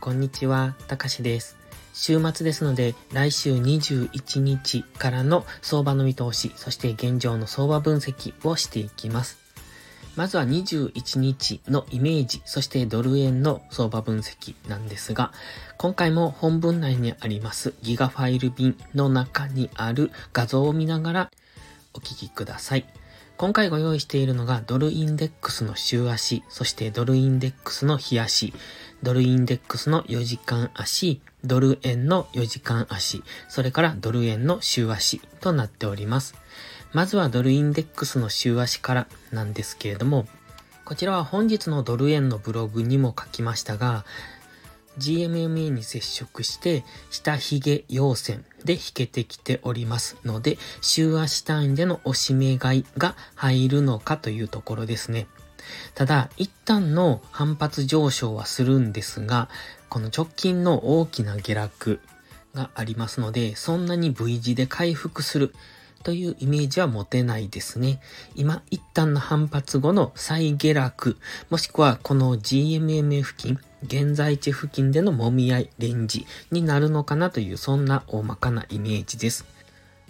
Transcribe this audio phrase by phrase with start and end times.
[0.00, 1.56] こんにちは、たかしです。
[1.92, 9.38] 週末ですので、来週21日からの相場の見通し、そして現状の相場分析をしていきます。
[10.14, 15.32] まずは21日のイメージ、そしてドル円の相場分析なんですが、
[15.76, 21.30] 今回も本文内にありますギガファイル便の中にある画像を見ながら
[21.94, 22.86] お聞きください。
[23.38, 28.54] 今回ご用意しているのがドルインデックスの週足、そしてドルインデックスの日足、
[29.02, 36.34] ドルインデックスの4時間足、ドル円の4時間足、それからドル円の週足となっております。
[36.94, 40.26] まずはドルインデックスの週足からなんですけれども、
[40.86, 44.06] こちらは本日のドル円のブログにも書きましたが、
[44.98, 55.26] GMMA に接触して、下髭陽線で引けてきておりますので、週足単位での押し目買いが入るのかというところですね。
[55.94, 59.48] ただ、一旦の反発上昇はするんですが、
[59.88, 62.00] この直近の大きな下落
[62.54, 65.54] がありますので、そんなに V 字で回復する
[66.06, 67.98] というイメージは持てないですね。
[68.36, 71.16] 今、一旦の反発後の再下落、
[71.50, 79.46] もしくはこの GMM 付近、現在地付近での揉み合い、レンジになるのかなという、そんな大まかなイメージです。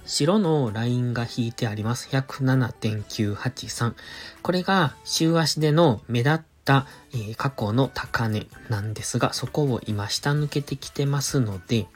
[0.04, 2.10] 白のラインが引いてあります。
[2.10, 3.94] 107.983。
[4.42, 11.86] これが週足での目立った、え、過去の高値なんですが、そこを今下抜けてきてますので、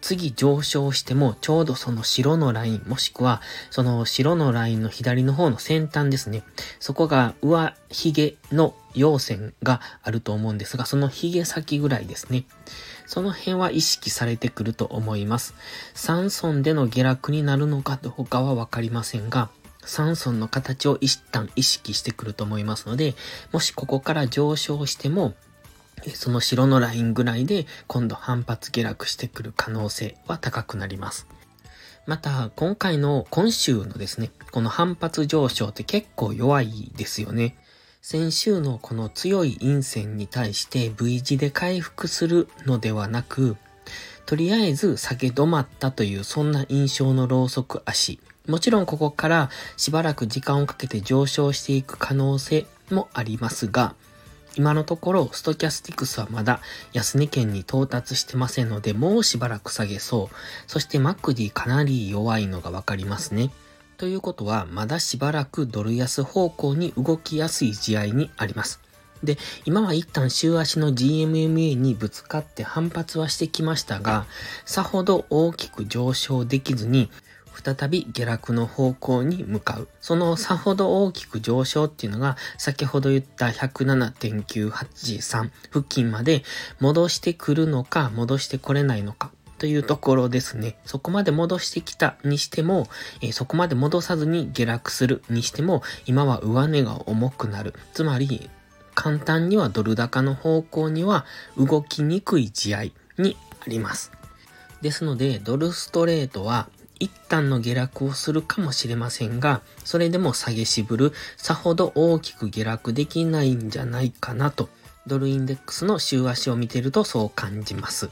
[0.00, 6.42] 次上昇してもちょうどその白のライン、もしくはその白のラインの左の方の先端ですね。
[6.80, 12.44] そこが上髭の陽線があると思うんですが、その髭先ぐらいですね。
[13.06, 15.54] その辺は意識されてくると思います。
[15.94, 19.50] 3損での下落になるのかどうかはわかりませんが、
[19.84, 23.14] 3損の形を一旦意識してくると思いますので、
[23.52, 25.34] もしここから上昇しても、
[26.10, 31.26] その白のラインぐらいで今度反発下落してくる可能性は高くなります。
[32.06, 37.56] また、今回の今週のですね、この反発上昇って結構弱いですよね。
[38.00, 43.56] 先週のこの強い陰線に対して V 字で回復するのではなく、
[44.26, 48.18] とりあえず下げ止まったというそんな印象のローソク足。
[48.48, 53.94] もちろんここからしばらく時間をかけて上昇していく可能性もありますが、
[54.56, 56.60] 今のところ、ストキャスティクスはまだ
[56.92, 60.36] 安値圏に到達してませんので、もうしばらく下げそう。
[60.66, 63.50] そしてマックディかなり弱いのがわかりますね。
[63.96, 68.80] ということは、まだしばらくドル安方向に動きやすい試合にあります。
[69.22, 74.26] で、今は一旦週足の GMMA にぶつかって反発はしてきましたが、
[74.64, 77.10] さほど大きく上昇できずに、
[77.52, 79.88] 再び下落の方向に向かう。
[80.00, 86.42] そのさほど大きく上昇っていうのが、先ほど言った107.983付近まで
[86.80, 89.30] 戻してくるのか、戻してこれないのか。
[89.58, 90.76] というところですね。
[90.84, 92.88] そこまで戻してきたにしても、
[93.20, 97.74] えー、そこまで戻さずに下落するにしても、今は上値が重くなる。
[97.94, 98.50] つまり、
[98.96, 101.24] 簡単にはドル高の方向には
[101.56, 102.82] 動きにくい試合
[103.18, 104.10] にあります。
[104.80, 106.68] ですので、ドルストレートは
[107.02, 114.68] 一旦の下落をするかもしれませんが、それでも下げしぶる、さほど大きく下落できないんじゃないかなと、
[115.08, 118.08] ドルインデックスの週足を見てるとそう感じます。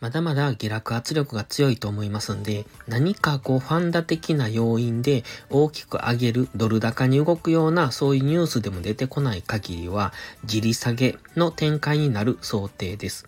[0.00, 10.14] まだまだ下落圧力が強いと思いますんで、何かこうファンダ的な要因で大きく上げるドル高に動くようなそういうニュースでも出てこない限りは、
[10.44, 13.26] 自利下げの展開になる想定です。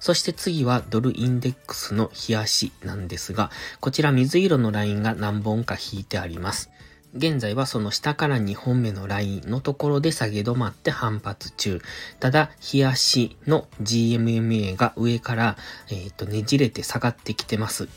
[0.00, 3.50] そして次はドルインデックスの冷やしなんですが、
[3.80, 6.70] こちら水色のラインが何本か引いてあります。
[7.14, 11.80] 現在はその下から2本目のラインのところで下げ止まって反発中。
[12.20, 15.56] ただ、冷やしの GMMA が上から、
[15.88, 17.88] えっ、ー、とねじれて下がってきてます。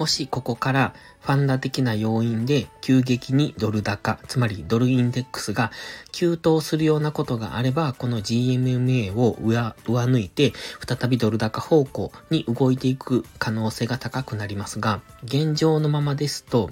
[0.00, 5.72] もしここからファンダ的な要因で急激にドル高、つまりドルインデックスが
[6.10, 10.54] 急騰するようなことがあれば、この GMMA を上上抜いて、
[10.88, 16.70] 再びドル高方向に動いていく可能性が高くなりますが、現状のままですと、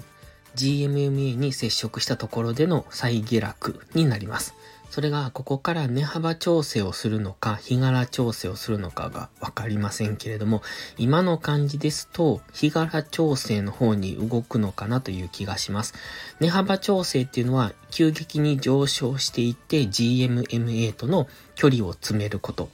[0.55, 4.55] GMMA に接触したところでの再下落になります。
[4.89, 10.63] それがここから値幅調整をするのか、日柄調整をするのかがわかりませんけれども、
[10.97, 15.93] 今の感じですと、日柄調整の方に動くのかなという気がします。
[16.39, 22.69] 値幅調整っていうのは、急激に上昇していって GMMA との距離を詰めること。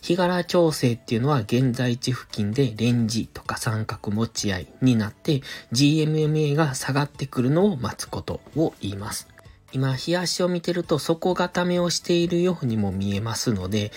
[0.00, 5.42] 日柄調整っていうのは現在地付近でレンジとか三角持ち合いになって
[5.72, 9.28] GMMA が下がってくるのを待つことを言います。
[9.72, 13.92] 今、冷やしを見てると底固めをしているようにも見えますので、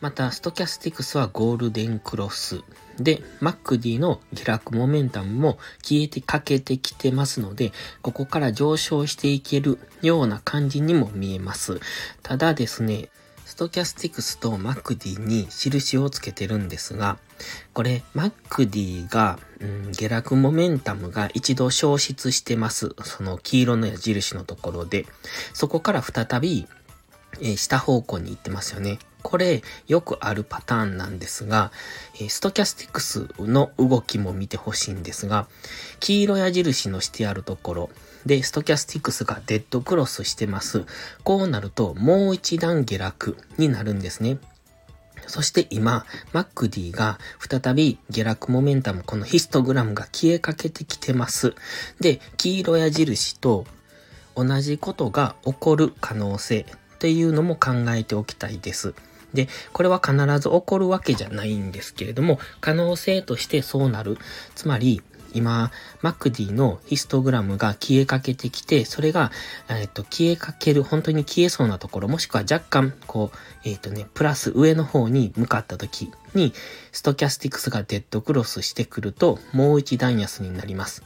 [0.00, 2.62] また、ストキャスティクスはゴールデンクロス。
[2.98, 7.72] で、マック d の下落モメンタムも消えてかけてきてますので、
[8.02, 11.80] ここから上昇していけるような感じにも見えます。
[12.22, 13.08] ただですね、
[13.44, 17.18] ストキャスティクスと MACD に印をつけてるんですが、
[17.72, 22.94] これ、 MACD が、うん、下落モメンタムが一度消失してます。
[23.04, 25.06] その黄色の矢印のところで、
[25.52, 26.66] そこから再び、
[27.40, 28.98] えー、下方向に行ってますよね。
[29.22, 31.72] これ、よくあるパターンなんですが、
[32.20, 35.48] え、ストキャスティクスの動きも見てほしいんですが、
[35.98, 37.90] 黄色矢印のしてあるところ、
[38.26, 40.84] で、ストキャスティクスがデッドクロスしてます。
[41.22, 44.38] こうなると、もう一段下落になるんですね。
[45.26, 51.54] そして今、マックディが再び下落モメンタム、このヒストグラムが消えかけてきてます。
[52.00, 53.66] で、黄色矢印と
[54.34, 58.94] 同じことが起こる可能性っていうのも考えておきたいです。
[59.32, 64.18] で、これは必ず起こるわけじゃないんですけれども、可能性としてそうなる。
[64.54, 65.02] つまり、
[65.34, 65.70] 今、
[66.00, 69.32] マクディのヒストグラムが消えかけてきて、それが、
[69.68, 76.54] えっ、と、消えかける、本当に消えそうなところ、もしくは若干、こう、えっ、とね、プラス上の方に向かった時に、
[76.92, 81.02] ストキャスティクスがデッドクロスしてくると、もう一段安になります。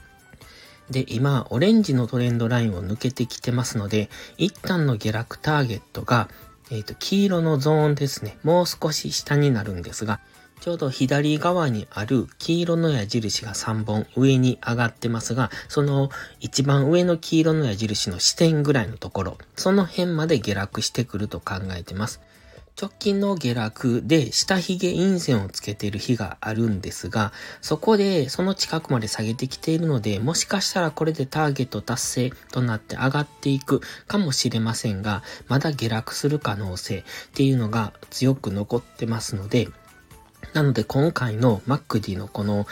[0.91, 6.29] で、今、オレンジのトレンドラインを抜けてきてますので、一旦の下落ターゲットが、
[6.71, 8.39] えっ、と、黄色のゾーンですね。
[8.43, 10.21] もう少し下になるんですが、
[10.61, 16.11] ちょうど左側にある黄色の矢印が3本上に上がってますが、その
[16.41, 22.21] 一番上の黄色の矢印の視点ぐらいのところ、その辺まで下落してくると考えてます。
[22.81, 37.03] 直近の下落で下髭陰線をつけている日があるんですが、そこでその近くまで下げてきているので、もしかしたらこれでターゲット達成となって上がっていくかもしれませんが、まだ下落する可能性っ
[37.35, 39.69] ていうのが強く残ってますので、
[40.53, 42.67] なので今回のマックディのこの、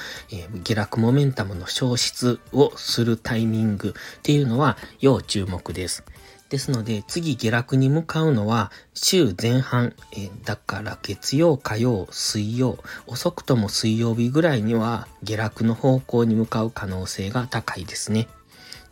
[0.64, 6.04] 下落モメンタムの消失をするタイミングっていうのは要注目です。
[6.48, 18.28] ですので次下落に向かうのは週前半、え、だから月曜、火曜、水曜、遅くとも水曜日ぐらいには下落の方向に向かう可能性が高いですね。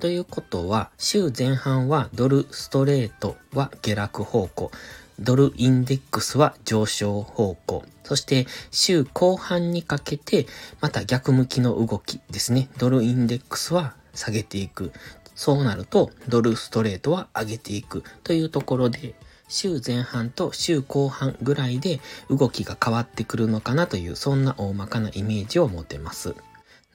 [0.00, 4.70] ということは、週前半はドルストレートは下落方向。
[5.18, 7.84] ドルインデックスは上昇方向。
[8.04, 10.46] そして週後半にかけて
[10.80, 12.68] また逆向きの動きですね。
[12.78, 14.92] ドルインデックスは下げていく。
[15.34, 19.14] そうなるとドルストレートは上げていくというところで
[19.48, 22.00] 週前半と週後半ぐらいで
[22.30, 26.34] 動きが変わってくるのかなというそんな大まかなイメージを持てます。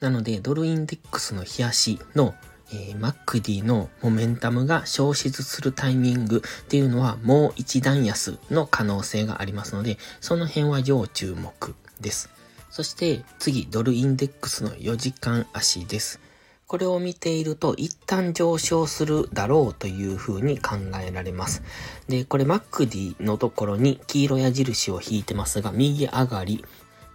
[0.00, 2.34] なのでドルインデックスの冷やしの
[2.72, 12.30] えー、マックディのモメンタムが消失するタイミングっていうのはもう一段安の可能性がありますので、その辺は要注目です。
[12.70, 16.20] そして次、ドルインデックスの4時間足です。
[16.70, 21.64] これを見ていると一旦上昇するだろうというふうに考えられます。
[22.08, 26.64] で、これマックディのところに黄色矢印を引いてますが、右上がり、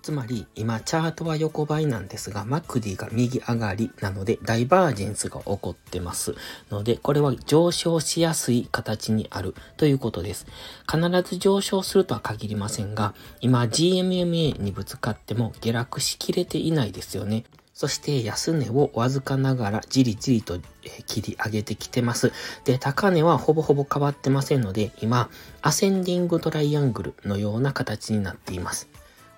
[0.06, 6.36] つまり今チャートは横ばいなんですが、マクディが右上がりなのでダイバージェンスが起こってます
[6.70, 10.46] ので、これは上昇しやすい形にあるということです。
[10.88, 17.44] 必ず上昇するとは限りませんが、今 GMMA にぶつかっても下落しきれていないですよね。
[17.74, 20.60] そして安値をわずかながらじりじりと
[21.08, 22.32] 切り上げてきてます。
[22.64, 25.32] で、高値はほぼほぼ変わってませんので、今、
[25.64, 28.88] アセンディングトライアングルのような形になっています。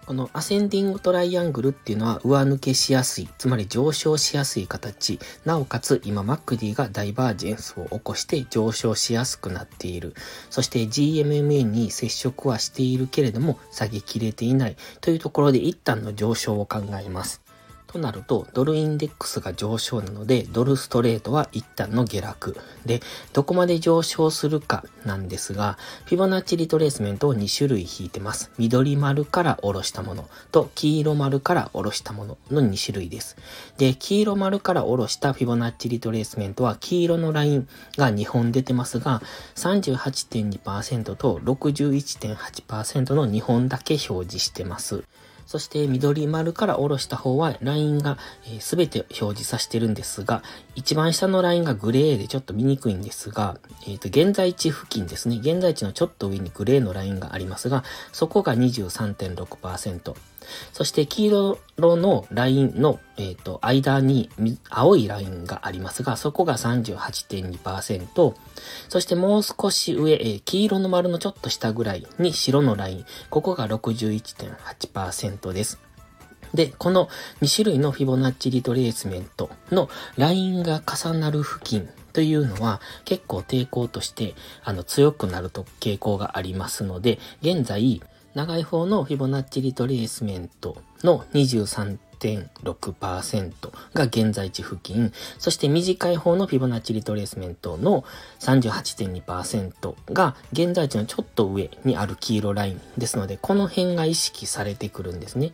[0.08, 5.20] このアセンディングトライアングルっていうのは上抜けしやすい、つまり上昇しやすい形。
[5.44, 10.16] なおかつ今マックディがダイバージェンスを起こして上昇しやすくなっている。
[10.50, 17.42] そして GMMA に接触はしているけれども下げきれていないというところで一旦の上昇を考えます。
[17.88, 22.58] となると、ドルインデックスが上昇なので、ドルストレートは一旦の下落。
[22.86, 23.02] で、
[23.34, 28.52] どこまで上昇するかなんですが、フィボナッチリトレースメントを2種類引いてます。
[28.58, 33.38] 緑丸から下ろしたものと、黄色丸から下ろしたものの2種類です。
[33.78, 37.68] で、黄色丸から下ろしたフィボナッチリトレースメントは、黄色のライン
[37.98, 39.22] が2本出てますが、
[39.56, 45.04] 38.2%と61.8%の2本だけ表示してます。
[45.48, 48.18] そして緑丸から下ろした方はラインが
[48.60, 50.44] すべ、えー、て表示させてるんですが、
[50.76, 55.38] 一番下のラインがグレーでちょっと見にくいんですが、えっ、ー、と、現在地付近ですね。
[55.38, 60.16] 現在地のちょっと上にグレーのラインがありますが、そこが23.6%。
[60.74, 64.30] そして黄色のラインの、え、ー、と、間に
[64.70, 68.36] 青いラインがありますが、そこが38.2%。
[68.90, 73.06] そしてもう少し上、えー、黄色の丸のちょっと下ぐらいに白のライン。
[73.30, 75.80] ここが61.8%です。
[76.54, 77.10] で、この
[77.42, 88.02] 2種類のフィボナッチリトレースメントのラインが重なる付近というのは結構抵抗としてあの強くなると傾向がありますので、現在
[88.38, 98.04] 長い方のフィボナッチリトレースメントの23.6%が現在地付近、そして短い方のフィボナッチリトレースメントの
[98.42, 105.54] 38.2%が現在地のちょっと上にある黄色ラインですので、この辺が意識されてくるんですね。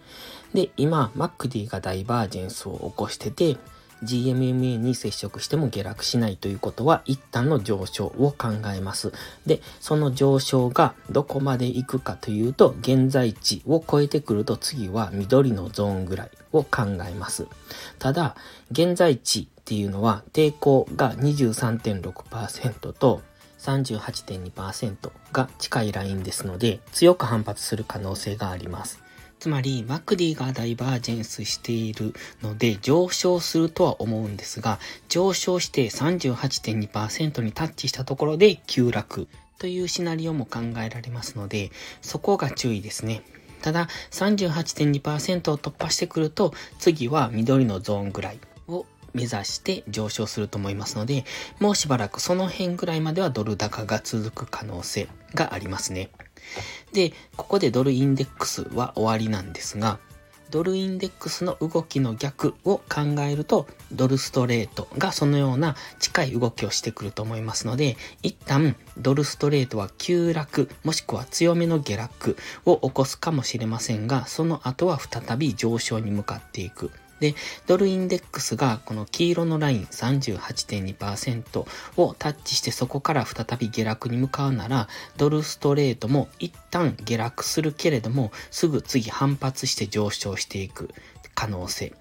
[0.53, 3.55] で、今、マックディがダイバージェンスを起こしてて、
[4.03, 9.11] GMMA に接触しても下落しないということは一旦の上昇を考えます。
[9.45, 17.47] で、その上昇がどこまで行くかというと、現在地を超えてくると次は緑のゾーンぐらいを考えます。
[17.99, 18.35] ただ、
[18.71, 23.21] 現在地っていうのは抵抗が23.6%と
[23.59, 29.02] 38.2%が近いラインですので、強く反発する可能性があります。
[29.43, 39.27] つまり、マクディがダイバージェンスしているので、上昇するとは思うんですが、上昇して38.2%にタッチしたところで急落
[39.59, 41.71] というシナリオも考えられますので、
[42.01, 43.21] そこが注意ですね。
[43.61, 51.25] ただ、38.2%を突破してくると、次は緑のゾーンぐらいを目指して上昇すると思いますので、
[51.59, 56.11] もうしばらくその辺ぐらいまではドル高が続く可能性がありますね。
[56.93, 59.99] で、ここでドルインデックスは終わりなんですが、
[60.53, 76.91] ドルインデックスの動きの逆を考えると、ドルストレートがそのような近い動きをしてくると思いますので、一旦ドルストレートは急落、もしくは強めの下落を起こすかもしれませんが、その後は再び上昇に向かっていく。
[77.19, 77.35] で、
[77.67, 81.65] ドルインデックスがこの黄色のライン38.2%
[81.97, 90.89] をタッチしてそこから再び下落に向かうなら、ドルストレートも一旦下落するけれども、すぐ次反発して上昇していく
[91.35, 91.93] 可能性。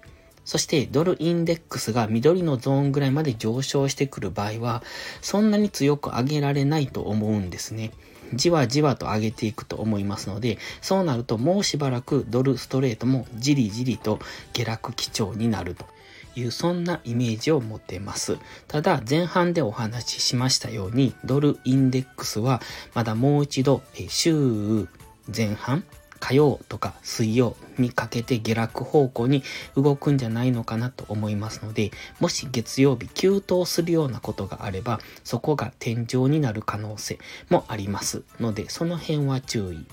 [0.45, 4.83] そしてドルインデックスが緑のゾーンぐらいまで上昇してくる場合は、
[5.21, 7.91] そんなに強く上げられないと思うんですね。
[8.33, 14.19] じわじわと上げていくと思いますので、そうなるともうしばらくドルストレートもじりじりと
[14.53, 15.85] 下落基調になると
[16.35, 18.37] いうそんなイメージを持っています。
[18.67, 22.61] ただ前半でお話ししましたようにドルインデックスは
[22.93, 24.87] まだもう一度週
[25.35, 25.83] 前半
[26.23, 29.43] 火曜とか水曜にかけて下落方向に
[29.75, 39.85] 動くんじゃないのかなと思いますので、もし月曜日急騰するようなことがあれば、そこが天井になる可能性もありますので、その辺は注意。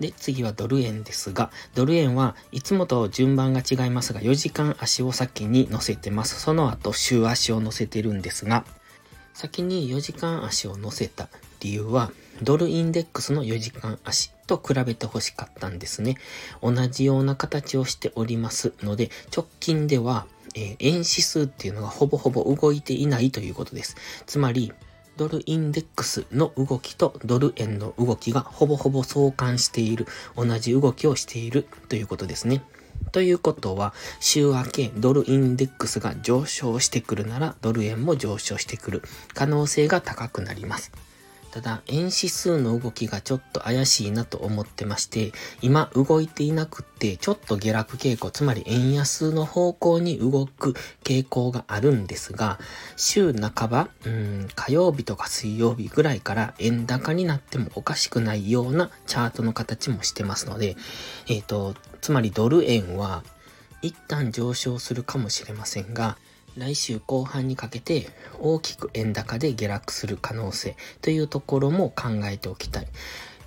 [0.00, 6.40] で、次はドル円ですが、ドル円はいつもと順番が違いますが、4時間足を先に乗せてます。
[6.40, 8.64] その後、週足を乗せてるんですが、
[9.34, 11.28] 先に4時間足を乗せた
[11.60, 16.16] 理由は、ドルインデックスの4時間足と比べて欲しかったんですね。
[16.62, 23.96] 同じような形をしておりますので、直近では、えー、円指数っていうのがほぼほぼ動いていないということです。
[24.26, 24.72] つまり、
[25.16, 32.62] ドルインデックスの動きとドル円の動きがほぼほぼ相関している、同じ動きをしているということですね。
[33.12, 39.02] ということは、週明けドルインデックスが上昇してくるなら、ドル円も上昇してくる
[39.32, 40.92] 可能性が高くなります。
[41.56, 45.32] ただ、円指数の動きがちょっと怪しいなと思ってまして、
[45.62, 52.58] 今動いていなくって、ちょっと下落傾向、つまり円安の方向に動く傾向があるんですが、
[52.98, 60.76] 週半ば、うん、火曜日とか水曜日ぐらいから円高になってもおかしくないようなチャートの形もしてますので、
[61.26, 63.24] えっ、ー、と、つまりドル円は
[63.80, 66.18] 一旦上昇するかもしれませんが、
[66.56, 68.08] 来週後半にかけて
[68.40, 72.86] 大きく円高で下落する可能性というところも考えておきたい。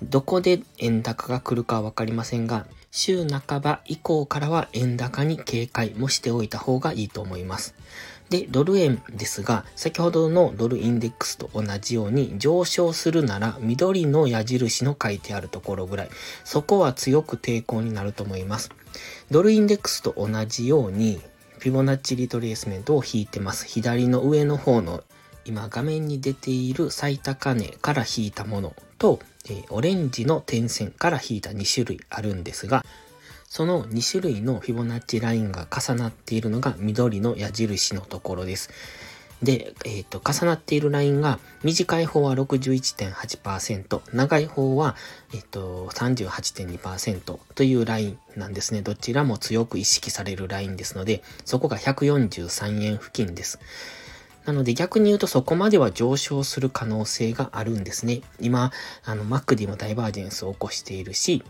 [0.02, 7.74] どこで円高が来るかはわかりませんが、週半ば以降からは円高に警戒もしておいた方がいいと思います。
[8.30, 16.10] で、ドル円ですが、先ほどのドルインデックスと同じように上昇するなら緑の矢印の書いてあるところぐらい、
[16.44, 18.70] そこは強く抵抗になると思います。
[19.30, 21.20] ドルインデックスと同じように
[21.60, 23.66] フィボナッチリトレースメントを引いてます。
[23.66, 25.04] 左の上の方の
[25.44, 32.82] 今画面に出ている最高値から引いたものと、え、オレンジの点線から引いた2種類あるんですが、
[33.46, 38.70] その2種類のフィボナッチラインが重なっているのが緑の矢印のところです。
[39.42, 44.96] で、えっ、ー、と、重なっているラインが、短い方は61.8%、長い方は、
[45.32, 48.82] えっ、ー、と、38.2%というラインなんですね。
[48.82, 53.60] どちらも強く意識されるラインですので、そこが143円付近です。
[54.46, 58.22] なので逆に言うとそこまでは上昇する可能性があるんですね。
[58.40, 58.72] 今、
[59.04, 61.42] あの、マックディもダイバージェンスを起こしているし、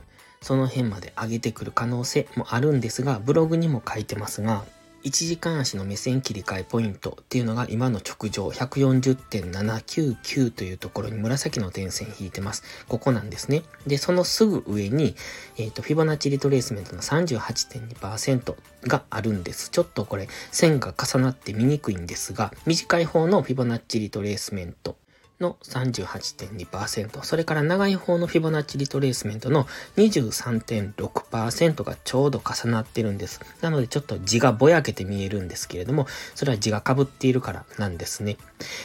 [0.42, 4.64] その辺まで上げてくる可能性もあるんですが、ブログにも書いてますが、
[5.02, 12.62] 1時間足の目線切り替えポイントっていうのが今の直上140.799というところに紫の点線引いてます。
[12.86, 13.62] ここなんですね。
[13.86, 15.16] で、そのすぐ上に、
[15.56, 18.54] え、ー、と、フィボナッチリトレースメントの38.2%
[18.86, 19.70] があるんです。
[19.70, 24.96] ちょっとこれ線が重なって見にくいんですが、短い方のフィボナッチリトレースメント
[25.40, 29.64] の38.2%、それから長い方のフィボナッチリトレースメントの
[29.96, 33.40] 23.6%がちょうど重なってるんです。
[33.60, 38.36] なのでちょっと字がぼやけて見えるんですけれども、それは字が被っているからなんですね。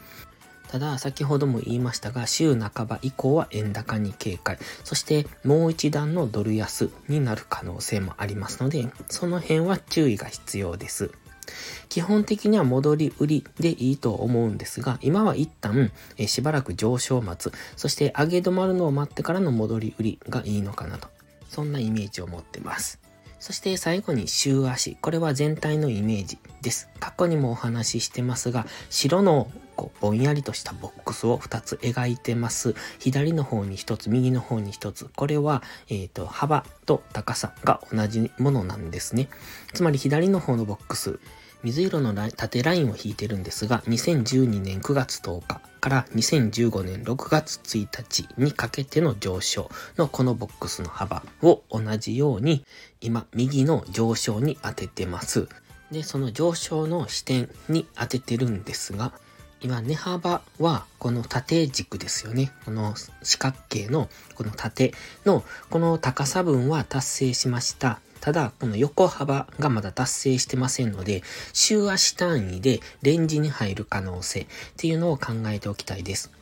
[0.69, 4.59] ただ、先ほども言いましたが、週半ば以降は円高に警戒。
[4.85, 11.11] そして、もう一段のドル安になる可能性もありますので、その辺は注意が必要です。
[11.91, 21.14] 基本的には戻り売りでいいと思うんですが、今は一旦、えしばらく上昇待つ、そして上げ止まるのを待ってからの戻り売りがいいのかなと。
[21.55, 22.99] そんなイメージを持ってます。
[23.39, 24.97] そして最後に週足。
[25.01, 26.89] これは全体のイメージです。
[26.99, 32.75] 過去にもお話ししてますが、白のこうぼんやりとしたボックスを2つ描いてます。
[32.99, 35.05] 左の方に1つ、右の方に1つ。
[35.15, 39.29] これは、えっ、ー、と、幅と高さが同じものなんですね。
[39.75, 41.21] つまり左の方のボックス、
[41.63, 52.65] 水色の縦ラインを引いてるんですが、2012年9月10日から2015年6月1日にかけての上昇のこのボックスの幅を同じように
[53.03, 55.47] 今右の上昇に当ててます。
[55.91, 59.13] で、その上昇の視点に当ててるんですが、
[59.61, 62.51] 今、値幅はこの縦軸ですよね。
[62.65, 64.95] この四角形のこの縦
[65.27, 68.01] のこの高さ分は達成しました。
[68.25, 74.47] ただ、この横幅がまだ達成してませんので、週足単位でレンジに入る可能性っ
[74.79, 76.33] ていうのを考えておきたいです。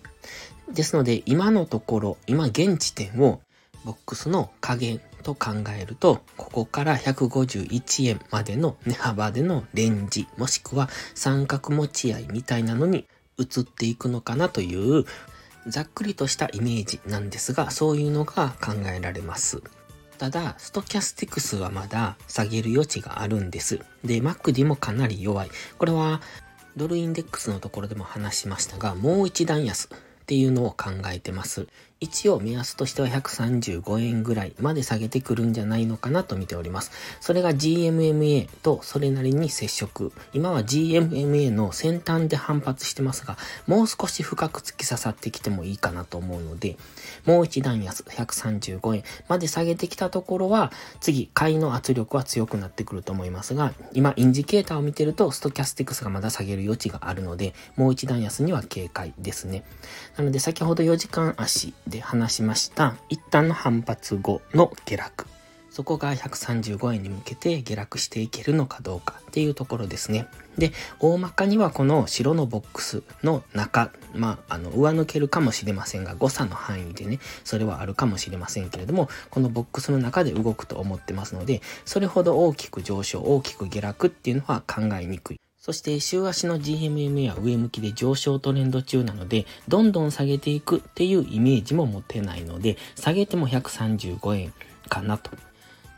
[0.72, 3.40] ですので、今のところ、今現地点を
[3.84, 15.04] ボックスの加減と考えると、ここから151円までの値幅でのレンジ、もしくは三角持ち合いみたいなのに移っていくのかなという、
[15.66, 19.64] ざっくりとしたイメージなんですが、そういうのが考えられます。
[20.22, 23.80] ただ、ストキャスティクスはまだ下げる余地があるんです。
[24.04, 25.50] で、MacD もかなり弱い。
[25.78, 26.20] これは、
[26.76, 31.66] ドルインデックスのところでも話しましたが、もう一段安っていうのを考えてます。
[32.02, 36.90] 一応目安としては135円ぐらいまで下げてくるんじゃないのかなと見ております。
[37.20, 40.12] それが GMMA とそれなりに接触。
[40.32, 43.38] 今は GMMA の先端で反発してますが、
[43.68, 46.76] もう少し深く突き刺さってきてもいいかなと思うので、
[47.24, 59.62] もう一段安135円まで下げてきたところは、次、買いの圧力は強くなってくると思いますが、今、インジケーターを見てると、ストキャスティクスがまだ下げる余地があるので、もう一段安には警戒ですね。
[60.16, 65.26] なので、先ほど4時間足で話しました、一旦の反発後の下落。
[65.70, 70.26] そこが135円に向けて下落していけるのかどうかっていうところですね。
[70.58, 85.41] で、大まかにはこの白のボックスの中、まあ、あの、上抜けるかもしれませんが、誤差の範囲でね、それはあるかもしれませんけれども、このボックスの中で動くと思ってますので、それほど大きく上昇、大きく下落っていうのは考えにくい。
[85.62, 94.52] そして週足の GMM は上向きで上昇トレンド中なので、どんどん下げていくっていうイメージも持てないので、下げても135円
[94.88, 95.30] かなと。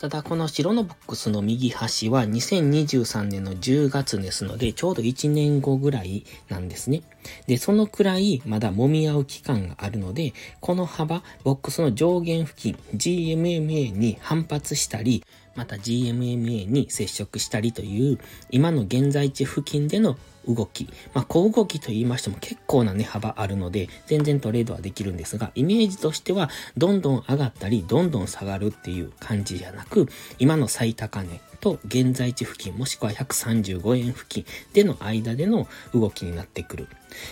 [0.01, 7.03] ただこの白のボックスの右端は2023年の10月ですので、ちょうど1年後ぐらいなんですね。
[7.47, 18.19] で、そのくらいまだ揉み合う期間があるので、この幅、ボックスの上限付近、GMMA に反発したり、また GMMA に接触したりという、
[18.51, 20.89] 今の現在地付近での動き。
[21.13, 36.89] まあ、小動きと言いましても結構な値幅あるので、全然トレードはできるんですが、イメージとしては、どんどん上がったり、どんどん下がるっていう感じじゃなく、今の最高値と現在地付近、もしくは135円付近での間での動きになってくる。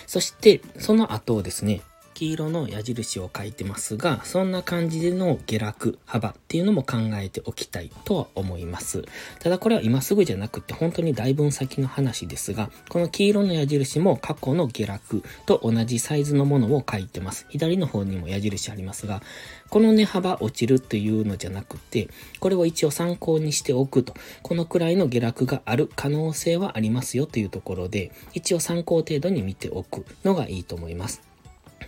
[0.07, 1.81] そして、その後ですね、
[2.13, 9.03] 黄色の矢印を書いてますが、そんな感じでの下落幅っていうのも考えておきたいとは思います。
[9.39, 17.45] ただこれは今すぐじゃなくて本当にだいぶ先の話ですが、この黄色の矢印も過去の下落と同じサイズのものを書いてます。
[17.49, 19.21] 左の方にも矢印ありますが、
[19.69, 31.32] この値幅落ちるというのじゃなくて、これを一応参考にしておくと、このくらいの下落がある可能性はありますよというところで、一応参考程度に見ておくのがいいと思います。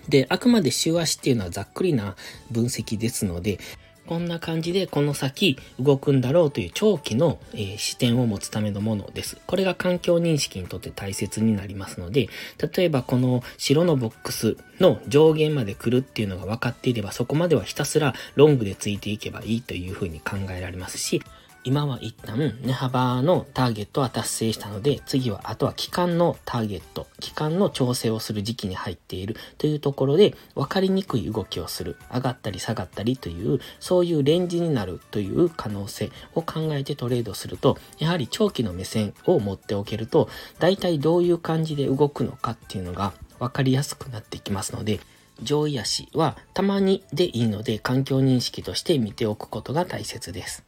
[0.10, 2.16] で、あくまで週足っていうのはざっくりな
[2.52, 3.60] 分析ですので、
[4.06, 9.38] こんな感じでこの先動くんだろうという長期の、えー、視点を持つためのものです。
[9.48, 12.30] これが環境認識にとって大切になりますので、
[12.76, 21.24] 例えばこの白のボックスの上限まで来るっていうのが分かっていれば、そこまではひたすらロングでついていけばいいというふうに考えられますし、
[21.66, 45.00] 今は一旦値幅のターゲットは達成したので、次はあとは期間のターゲット、期間の調整をする時期に入っているというところで、分かりにくい動きをする、上がったり下がったりという、そういうレンジになるという可能性を考えてトレードすると、やはり長期の目線を持っておけると、大体どういう感じで動くのかっていうのが分かりやすくなってきますので、
[45.42, 50.65] 上位足はたまにでいいので環境認識として見ておくことが大切です。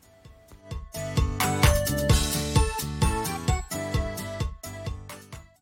[0.93, 1.26] Thank you.